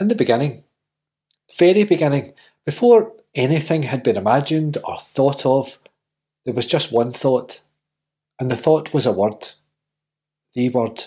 [0.00, 0.64] In the beginning,
[1.56, 2.32] very beginning,
[2.66, 5.78] before anything had been imagined or thought of,
[6.44, 7.60] there was just one thought,
[8.40, 9.50] and the thought was a word,
[10.52, 11.04] the word.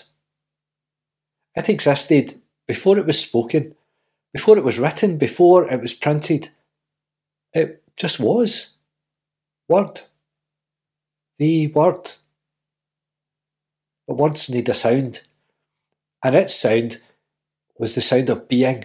[1.54, 3.74] It existed before it was spoken,
[4.32, 6.50] before it was written, before it was printed.
[7.52, 8.74] It just was.
[9.68, 10.02] Word.
[11.36, 12.12] The word.
[14.06, 15.24] But words need a sound,
[16.22, 17.02] and its sound
[17.78, 18.84] was the sound of being,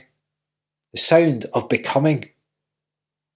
[0.91, 2.25] the sound of becoming.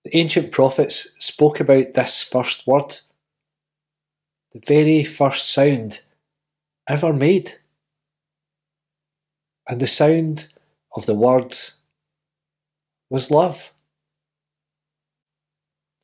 [0.05, 2.99] The ancient prophets spoke about this first word,
[4.53, 6.02] the very first sound
[6.88, 7.53] ever made.
[9.67, 10.47] And the sound
[10.95, 11.55] of the word
[13.09, 13.73] was love.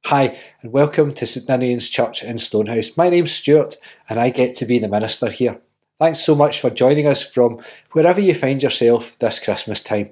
[0.05, 2.97] Hi, and welcome to St Ninian's Church in Stonehouse.
[2.97, 3.77] My name's Stuart,
[4.09, 5.61] and I get to be the minister here.
[5.99, 7.61] Thanks so much for joining us from
[7.91, 10.09] wherever you find yourself this Christmas time.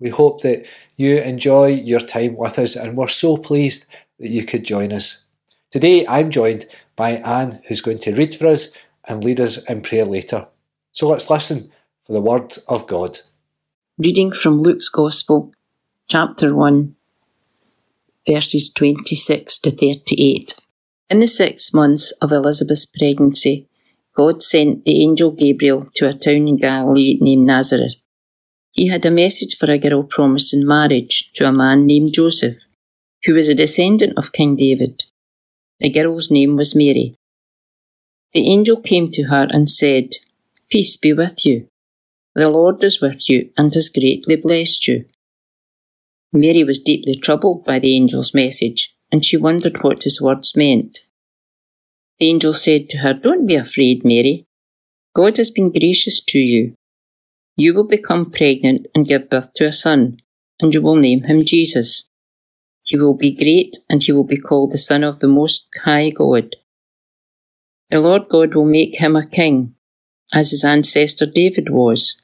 [0.00, 3.86] We hope that you enjoy your time with us, and we're so pleased
[4.18, 5.24] that you could join us.
[5.70, 8.68] Today, I'm joined by Anne, who's going to read for us
[9.06, 10.46] and lead us in prayer later.
[10.92, 13.20] So let's listen for the Word of God.
[13.98, 15.52] Reading from Luke's Gospel,
[16.08, 16.94] chapter 1,
[18.26, 20.54] verses 26 to 38.
[21.08, 23.66] In the six months of Elizabeth's pregnancy,
[24.16, 27.96] God sent the angel Gabriel to a town in Galilee named Nazareth.
[28.72, 32.56] He had a message for a girl promised in marriage to a man named Joseph,
[33.24, 35.04] who was a descendant of King David.
[35.80, 37.14] The girl's name was Mary.
[38.32, 40.14] The angel came to her and said,
[40.70, 41.68] Peace be with you.
[42.34, 45.04] The Lord is with you and has greatly blessed you.
[46.32, 51.05] Mary was deeply troubled by the angel's message, and she wondered what his words meant.
[52.18, 54.46] The angel said to her, Don't be afraid, Mary.
[55.14, 56.74] God has been gracious to you.
[57.56, 60.18] You will become pregnant and give birth to a son,
[60.60, 62.08] and you will name him Jesus.
[62.84, 66.10] He will be great, and he will be called the Son of the Most High
[66.10, 66.56] God.
[67.90, 69.74] The Lord God will make him a king,
[70.32, 72.20] as his ancestor David was,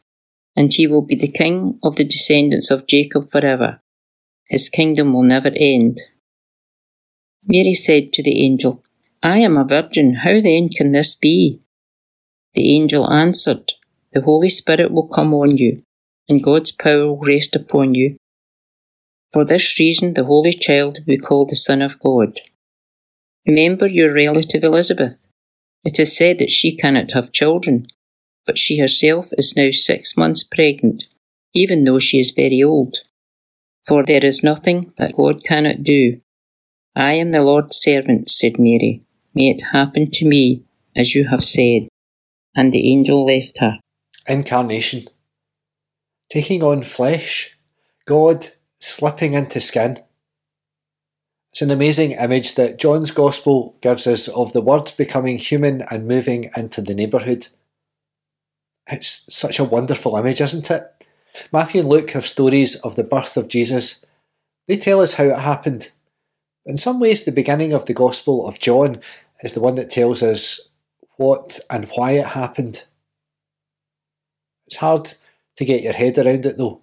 [0.56, 3.80] and he will be the king of the descendants of Jacob forever.
[4.48, 5.98] His kingdom will never end.
[7.46, 8.82] Mary said to the angel,
[9.22, 11.60] I am a virgin, how then can this be?
[12.54, 13.72] The angel answered,
[14.12, 15.82] The Holy Spirit will come on you,
[16.28, 18.16] and God's power will rest upon you.
[19.32, 22.40] For this reason, the Holy Child will be called the Son of God.
[23.46, 25.26] Remember your relative Elizabeth
[25.84, 27.88] it is said that she cannot have children,
[28.46, 31.04] but she herself is now six months pregnant,
[31.54, 32.98] even though she is very old.
[33.84, 36.20] For there is nothing that God cannot do.
[36.94, 39.02] I am the Lord's servant, said Mary.
[39.34, 41.88] May it happen to me as you have said.
[42.54, 43.78] And the angel left her.
[44.28, 45.06] Incarnation.
[46.30, 47.56] Taking on flesh.
[48.06, 48.48] God
[48.78, 50.00] slipping into skin.
[51.50, 56.08] It's an amazing image that John's Gospel gives us of the Word becoming human and
[56.08, 57.48] moving into the neighbourhood.
[58.86, 61.06] It's such a wonderful image, isn't it?
[61.52, 64.04] Matthew and Luke have stories of the birth of Jesus.
[64.66, 65.90] They tell us how it happened.
[66.64, 69.00] In some ways, the beginning of the Gospel of John
[69.40, 70.60] is the one that tells us
[71.16, 72.84] what and why it happened.
[74.66, 75.12] It's hard
[75.56, 76.80] to get your head around it though,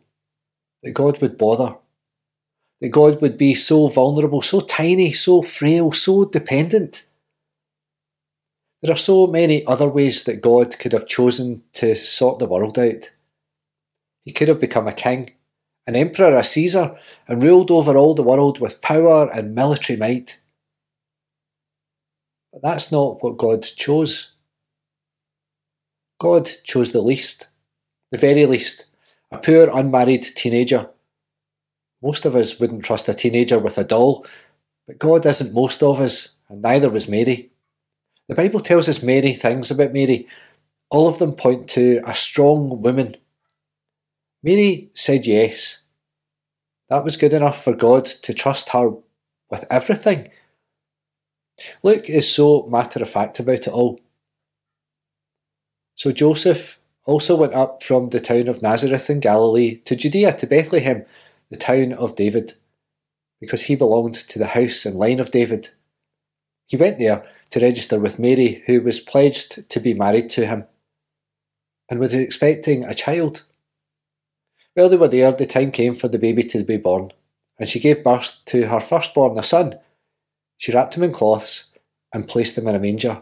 [0.83, 1.75] that God would bother
[2.81, 7.03] that God would be so vulnerable, so tiny, so frail, so dependent.
[8.81, 12.79] There are so many other ways that God could have chosen to sort the world
[12.79, 13.11] out.
[14.21, 15.31] He could have become a king,
[15.89, 16.95] an emperor, a Caesar,
[17.27, 20.39] and ruled over all the world with power and military might.
[22.53, 24.33] But that's not what God chose.
[26.19, 27.49] God chose the least,
[28.11, 28.85] the very least,
[29.31, 30.89] a poor unmarried teenager
[32.01, 34.25] most of us wouldn't trust a teenager with a doll,
[34.87, 37.51] but God isn't most of us, and neither was Mary.
[38.27, 40.27] The Bible tells us many things about Mary.
[40.89, 43.17] All of them point to a strong woman.
[44.41, 45.83] Mary said yes.
[46.87, 48.91] That was good enough for God to trust her
[49.49, 50.29] with everything.
[51.83, 53.99] Luke is so matter of fact about it all.
[55.95, 60.47] So Joseph also went up from the town of Nazareth in Galilee to Judea to
[60.47, 61.05] Bethlehem
[61.49, 62.53] the town of David,
[63.41, 65.69] because he belonged to the house and line of David.
[66.67, 70.65] He went there to register with Mary, who was pledged to be married to him,
[71.89, 73.45] and was expecting a child.
[74.73, 77.11] While they were there, the time came for the baby to be born,
[77.57, 79.73] and she gave birth to her firstborn, a son.
[80.57, 81.65] She wrapped him in cloths
[82.13, 83.21] and placed him in a manger,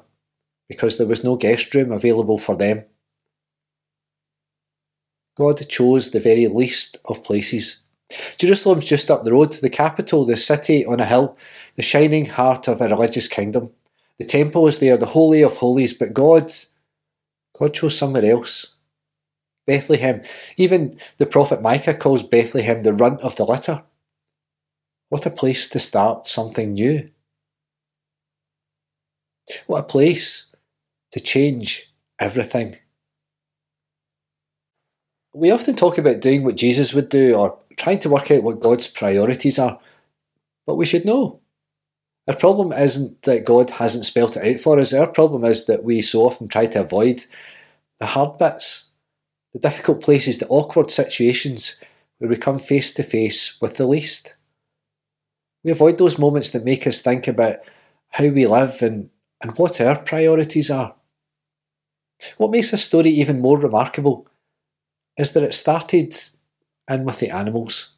[0.67, 2.85] because there was no guest room available for them.
[5.35, 7.81] God chose the very least of places.
[8.38, 11.38] Jerusalem's just up the road, the capital, the city on a hill,
[11.75, 13.71] the shining heart of a religious kingdom.
[14.17, 16.51] The temple is there, the holy of holies, but God,
[17.57, 18.76] God chose somewhere else.
[19.67, 20.23] Bethlehem.
[20.55, 23.83] Even the prophet Micah calls Bethlehem the runt of the litter.
[25.09, 27.11] What a place to start something new.
[29.67, 30.53] What a place
[31.11, 32.77] to change everything.
[35.33, 38.59] We often talk about doing what Jesus would do or trying to work out what
[38.59, 39.79] God's priorities are,
[40.65, 41.41] but we should know.
[42.27, 45.83] Our problem isn't that God hasn't spelt it out for us, our problem is that
[45.83, 47.25] we so often try to avoid
[47.99, 48.87] the hard bits,
[49.57, 51.80] the difficult places, the awkward situations
[52.18, 54.36] where we come face to face with the least.
[55.63, 57.57] We avoid those moments that make us think about
[58.09, 59.09] how we live and,
[59.42, 60.95] and what our priorities are.
[62.38, 64.27] What makes this story even more remarkable
[65.18, 66.15] is that it started
[66.89, 67.94] in with the animals.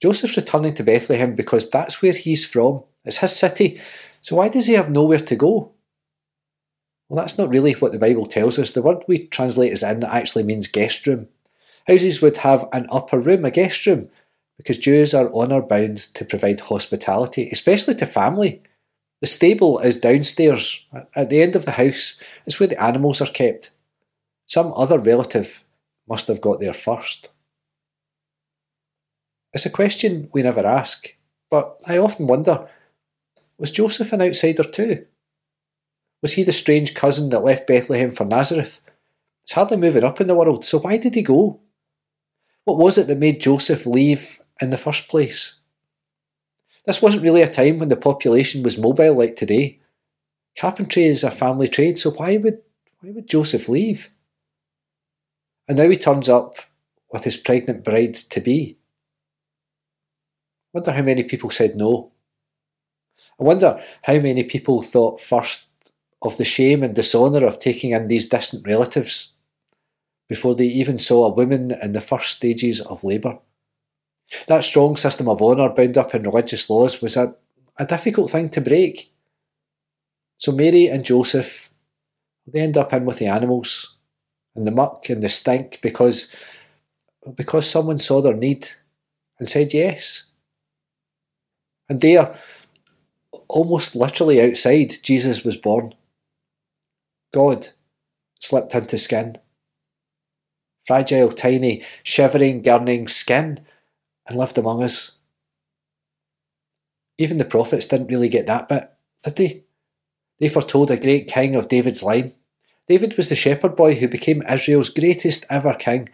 [0.00, 2.84] Joseph's returning to Bethlehem because that's where he's from.
[3.04, 3.80] It's his city.
[4.20, 5.72] So why does he have nowhere to go?
[7.08, 8.72] Well, that's not really what the Bible tells us.
[8.72, 11.28] The word we translate as inn actually means guest room.
[11.86, 14.10] Houses would have an upper room, a guest room,
[14.58, 18.62] because Jews are honour bound to provide hospitality, especially to family.
[19.22, 20.84] The stable is downstairs.
[21.16, 23.70] At the end of the house is where the animals are kept.
[24.46, 25.64] Some other relative
[26.06, 27.30] must have got there first.
[29.54, 31.16] It's a question we never ask,
[31.50, 32.68] but I often wonder
[33.58, 35.06] was Joseph an outsider too?
[36.22, 38.80] Was he the strange cousin that left Bethlehem for Nazareth?
[39.42, 41.60] It's hardly moving up in the world, so why did he go?
[42.64, 45.60] What was it that made Joseph leave in the first place?
[46.84, 49.80] This wasn't really a time when the population was mobile like today.
[50.58, 52.60] Carpentry is a family trade, so why would
[53.00, 54.10] why would Joseph leave?
[55.68, 56.56] And now he turns up
[57.12, 58.78] with his pregnant bride to be.
[60.74, 62.12] I wonder how many people said no.
[63.40, 65.67] I wonder how many people thought first
[66.22, 69.34] of the shame and dishonour of taking in these distant relatives
[70.28, 73.38] before they even saw a woman in the first stages of labour.
[74.46, 77.34] That strong system of honour bound up in religious laws was a,
[77.78, 79.10] a difficult thing to break.
[80.36, 81.70] So Mary and Joseph,
[82.46, 83.96] they end up in with the animals
[84.54, 86.34] and the muck and the stink because
[87.36, 88.68] because someone saw their need
[89.38, 90.24] and said yes.
[91.88, 92.34] And there,
[93.48, 95.94] almost literally outside, Jesus was born.
[97.32, 97.68] God
[98.40, 99.38] slipped into skin.
[100.86, 103.60] Fragile, tiny, shivering, gurning skin,
[104.26, 105.12] and lived among us.
[107.18, 108.90] Even the prophets didn't really get that bit,
[109.24, 109.64] did they?
[110.38, 112.32] They foretold a great king of David's line.
[112.86, 116.08] David was the shepherd boy who became Israel's greatest ever king,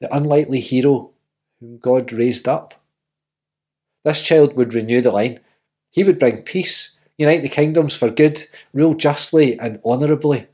[0.00, 1.12] the unlikely hero
[1.60, 2.74] whom God raised up.
[4.02, 5.38] This child would renew the line.
[5.90, 10.46] He would bring peace, unite the kingdoms for good, rule justly and honourably.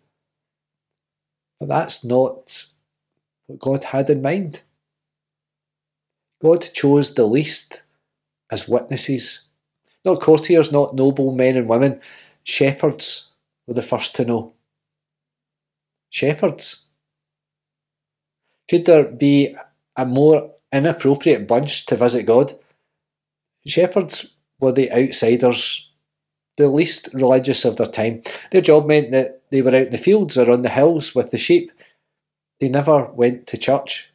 [1.61, 2.67] But that's not
[3.47, 4.63] what God had in mind.
[6.43, 7.83] God chose the least
[8.51, 9.47] as witnesses.
[10.05, 12.01] Not courtiers, not noble men and women,
[12.43, 13.31] shepherds
[13.69, 14.53] were the first to know.
[16.11, 16.89] Shepherds.
[18.69, 19.55] Could there be
[19.97, 22.55] a more inappropriate bunch to visit God?
[23.65, 25.86] Shepherds were the outsiders,
[26.57, 28.23] the least religious of their time.
[28.51, 31.31] Their job meant that they were out in the fields or on the hills with
[31.31, 31.71] the sheep.
[32.61, 34.13] They never went to church.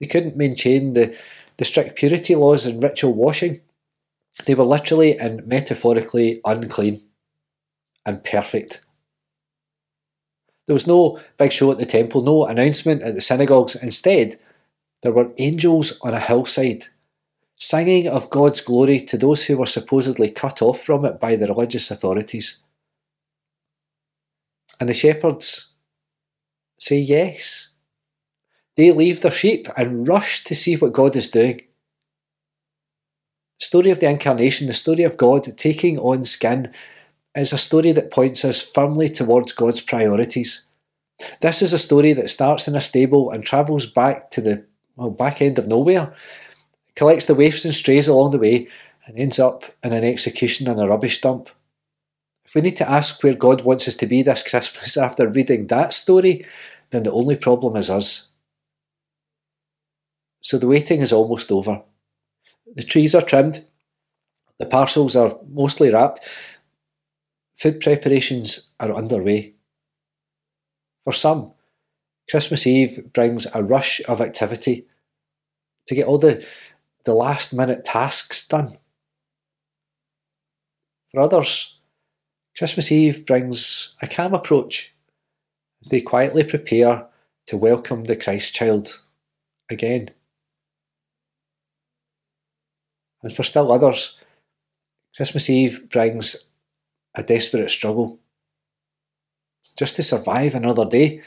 [0.00, 1.16] They couldn't maintain the,
[1.58, 3.60] the strict purity laws and ritual washing.
[4.44, 7.02] They were literally and metaphorically unclean
[8.04, 8.80] and perfect.
[10.66, 13.76] There was no big show at the temple, no announcement at the synagogues.
[13.76, 14.36] Instead,
[15.02, 16.86] there were angels on a hillside
[17.56, 21.46] singing of God's glory to those who were supposedly cut off from it by the
[21.46, 22.58] religious authorities.
[24.78, 25.74] And the shepherds
[26.78, 27.70] say yes.
[28.76, 31.62] They leave their sheep and rush to see what God is doing.
[33.58, 36.70] The story of the incarnation, the story of God taking on skin,
[37.34, 40.64] is a story that points us firmly towards God's priorities.
[41.40, 45.10] This is a story that starts in a stable and travels back to the well,
[45.10, 46.14] back end of nowhere
[46.96, 48.68] collects the waifs and strays along the way,
[49.06, 51.48] and ends up in an execution on a rubbish dump.
[52.44, 55.66] If we need to ask where God wants us to be this Christmas after reading
[55.66, 56.44] that story,
[56.90, 58.28] then the only problem is us.
[60.40, 61.82] So the waiting is almost over.
[62.74, 63.64] The trees are trimmed,
[64.58, 66.20] the parcels are mostly wrapped,
[67.54, 69.54] food preparations are underway.
[71.02, 71.52] For some,
[72.30, 74.86] Christmas Eve brings a rush of activity
[75.86, 76.46] to get all the,
[77.06, 78.78] the last minute tasks done.
[81.10, 81.78] For others,
[82.58, 84.92] Christmas Eve brings a calm approach
[85.82, 87.06] as they quietly prepare
[87.46, 89.02] to welcome the Christ child
[89.70, 90.10] again.
[93.22, 94.18] And for still others,
[95.14, 96.36] Christmas Eve brings
[97.14, 98.18] a desperate struggle
[99.78, 101.22] just to survive another day.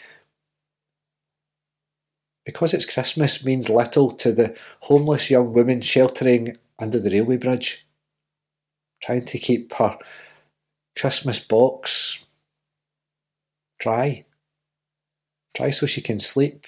[2.45, 7.85] Because it's Christmas means little to the homeless young woman sheltering under the railway bridge,
[9.03, 9.97] trying to keep her
[10.97, 12.25] Christmas box
[13.79, 14.25] dry,
[15.55, 16.67] dry so she can sleep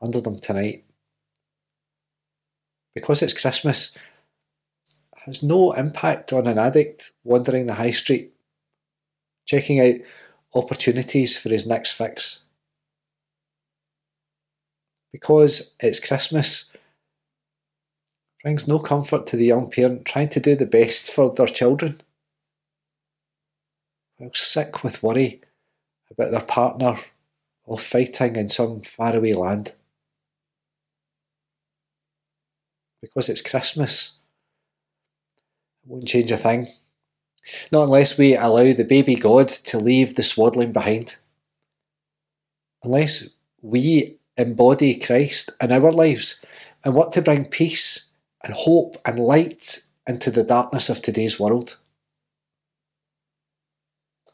[0.00, 0.84] under them tonight.
[2.94, 3.96] Because it's Christmas
[5.26, 8.32] has no impact on an addict wandering the high street,
[9.46, 9.96] checking out
[10.54, 12.40] opportunities for his next fix.
[15.12, 16.70] Because it's Christmas
[18.42, 22.00] brings no comfort to the young parent trying to do the best for their children.
[24.16, 25.40] While sick with worry
[26.10, 26.96] about their partner
[27.64, 29.72] all fighting in some faraway land.
[33.00, 34.18] Because it's Christmas
[35.84, 36.66] won't change a thing.
[37.72, 41.16] Not unless we allow the baby God to leave the swaddling behind.
[42.82, 43.30] Unless
[43.62, 46.44] we embody Christ in our lives
[46.84, 48.10] and want to bring peace
[48.42, 51.76] and hope and light into the darkness of today's world.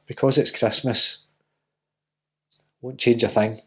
[0.06, 1.24] Because it's Christmas,
[2.82, 3.60] won't change a thing.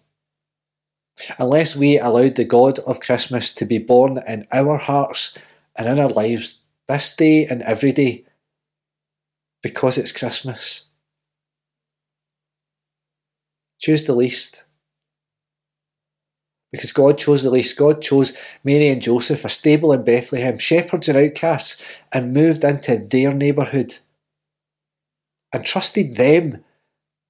[1.40, 5.36] Unless we allowed the God of Christmas to be born in our hearts
[5.76, 8.26] and in our lives this day and every day
[9.64, 10.86] because it's Christmas.
[13.80, 14.67] Choose the least.
[16.78, 17.76] Because God chose the least.
[17.76, 22.98] God chose Mary and Joseph, a stable in Bethlehem, shepherds and outcasts, and moved into
[22.98, 23.98] their neighbourhood
[25.52, 26.64] and trusted them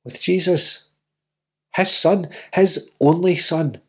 [0.03, 0.89] with Jesus,
[1.75, 3.81] his son, his only son.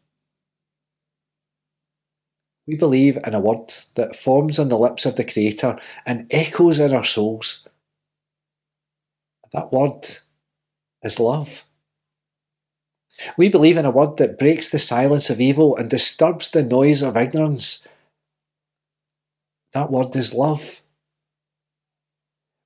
[2.66, 6.78] We believe in a word that forms on the lips of the Creator and echoes
[6.78, 7.66] in our souls.
[9.52, 10.06] That word
[11.02, 11.64] is love.
[13.36, 17.02] We believe in a word that breaks the silence of evil and disturbs the noise
[17.02, 17.86] of ignorance.
[19.72, 20.82] That word is love.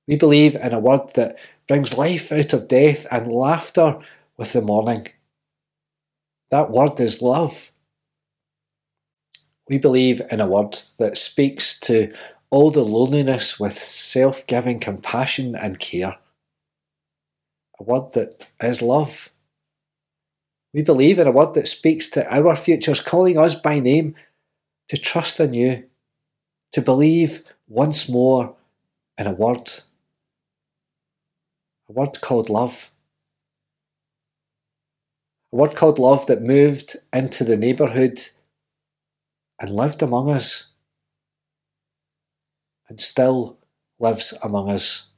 [0.07, 3.99] We believe in a word that brings life out of death and laughter
[4.37, 5.07] with the morning.
[6.51, 7.71] That word is love.
[9.69, 12.13] We believe in a word that speaks to
[12.49, 16.17] all the loneliness with self giving compassion and care.
[17.79, 19.29] A word that is love.
[20.73, 24.15] We believe in a word that speaks to our futures, calling us by name
[24.89, 25.83] to trust in you,
[26.71, 28.55] to believe once more
[29.17, 29.69] in a word.
[31.89, 32.91] A word called love.
[35.51, 38.19] A word called love that moved into the neighbourhood
[39.59, 40.71] and lived among us
[42.89, 43.59] and still
[43.99, 45.12] lives among us.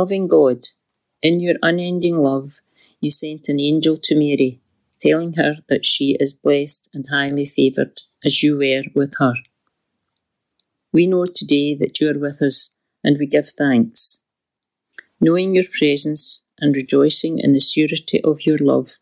[0.00, 0.68] Loving God,
[1.20, 2.60] in your unending love,
[3.02, 4.62] you sent an angel to Mary,
[4.98, 9.34] telling her that she is blessed and highly favoured, as you were with her.
[10.90, 14.22] We know today that you are with us, and we give thanks.
[15.20, 18.96] Knowing your presence and rejoicing in the surety of your love,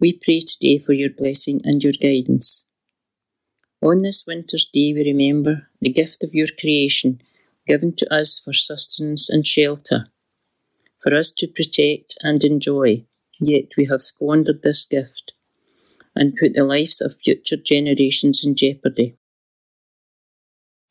[0.00, 2.66] we pray today for your blessing and your guidance.
[3.80, 7.20] On this winter's day, we remember the gift of your creation
[7.68, 10.06] given to us for sustenance and shelter,
[11.04, 13.04] for us to protect and enjoy,
[13.38, 15.34] yet we have squandered this gift
[16.16, 19.14] and put the lives of future generations in jeopardy.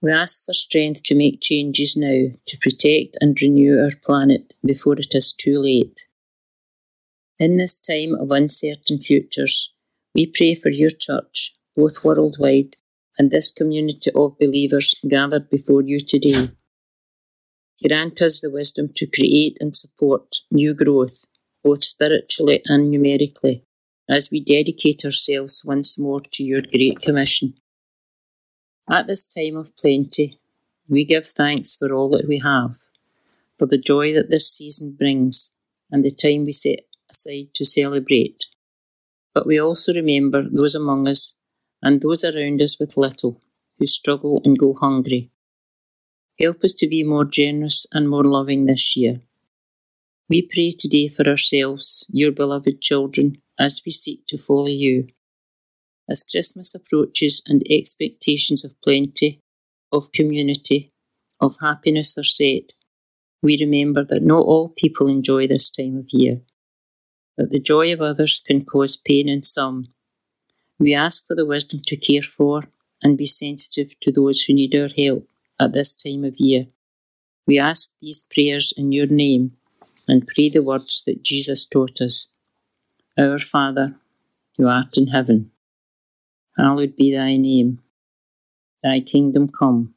[0.04, 5.00] We ask for strength to make changes now to protect and renew our planet before
[5.00, 6.08] it is too late.
[7.40, 9.74] In this time of uncertain futures,
[10.14, 12.76] we pray for your church, both worldwide
[13.18, 16.50] and this community of believers gathered before you today.
[17.86, 21.26] Grant us the wisdom to create and support new growth,
[21.64, 23.64] both spiritually and numerically,
[24.10, 27.56] as we dedicate ourselves once more to your Great Commission.
[28.90, 30.40] At this time of plenty,
[30.88, 32.78] we give thanks for all that we have,
[33.58, 35.54] for the joy that this season brings,
[35.92, 38.46] and the time we set aside to celebrate.
[39.34, 41.36] But we also remember those among us
[41.82, 43.42] and those around us with little
[43.78, 45.33] who struggle and go hungry.
[46.40, 49.20] Help us to be more generous and more loving this year.
[50.30, 55.08] We pray today for ourselves, your beloved children, as we seek to follow you
[56.10, 59.40] as Christmas approaches and expectations of plenty,
[59.92, 60.92] of community,
[61.40, 62.74] of happiness are set,
[63.42, 66.42] we remember that not all people enjoy this time of year,
[67.38, 69.86] that the joy of others can cause pain in some.
[70.80, 72.64] We ask for the wisdom to care for
[73.02, 75.28] and be sensitive to those who need our help
[75.64, 76.68] at this time of year.
[77.48, 79.54] We ask these prayers in your name
[80.08, 82.28] and pray the words that Jesus taught us.
[83.18, 83.96] Our Father,
[84.58, 85.52] who art in heaven,
[86.58, 87.80] Hallowed be thy name.
[88.84, 89.96] Thy kingdom come.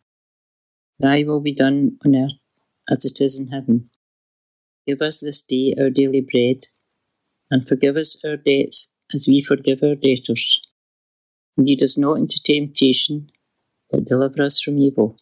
[0.98, 2.38] Thy will be done on earth
[2.90, 3.90] as it is in heaven.
[4.86, 6.68] Give us this day our daily bread,
[7.50, 10.62] and forgive us our debts as we forgive our debtors.
[11.58, 13.28] Lead us not into temptation,
[13.90, 15.18] but deliver us from evil.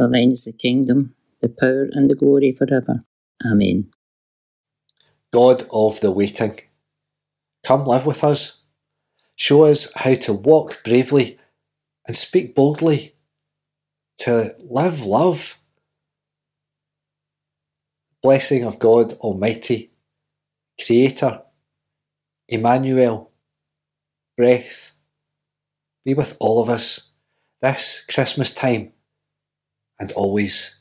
[0.00, 3.00] For thine is the kingdom, the power, and the glory forever.
[3.44, 3.90] Amen.
[5.30, 6.58] God of the waiting,
[7.62, 8.60] come live with us
[9.36, 11.38] Show us how to walk bravely
[12.06, 13.14] and speak boldly,
[14.18, 15.58] to live love.
[18.22, 19.92] Blessing of God Almighty,
[20.82, 21.42] Creator,
[22.48, 23.32] Emmanuel,
[24.36, 24.92] breath,
[26.04, 27.12] be with all of us
[27.62, 28.92] this Christmas time
[30.00, 30.80] and always.